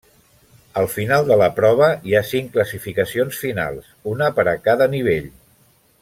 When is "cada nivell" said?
4.69-5.29